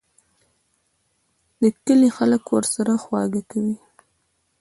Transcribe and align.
د 1.61 1.63
کلي 1.85 2.09
خلک 2.17 2.43
ورسره 2.55 2.93
خواږه 3.03 3.41
کوي. 3.51 3.77